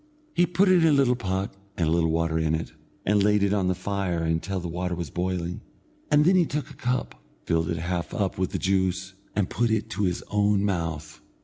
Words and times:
He 0.33 0.47
put 0.47 0.67
it 0.67 0.81
in 0.83 0.87
a 0.87 0.91
little 0.93 1.15
pot 1.15 1.55
and 1.77 1.87
a 1.87 1.91
little 1.91 2.09
water 2.09 2.39
in 2.39 2.55
it, 2.55 2.73
and 3.05 3.21
laid 3.21 3.43
it 3.43 3.53
on 3.53 3.67
the 3.67 3.75
fire 3.75 4.23
until 4.23 4.59
the 4.59 4.67
water 4.67 4.95
was 4.95 5.11
boiling, 5.11 5.61
and 6.09 6.25
then 6.25 6.35
he 6.35 6.47
took 6.47 6.71
a 6.71 6.75
cup, 6.75 7.21
filled 7.45 7.69
it 7.69 7.77
half 7.77 8.11
up 8.11 8.35
with 8.39 8.49
the 8.49 8.57
juice, 8.57 9.13
and 9.35 9.47
put 9.51 9.69
it 9.69 9.91
to 9.91 10.05
his 10.05 10.23
own 10.31 10.65
mouth. 10.65 11.21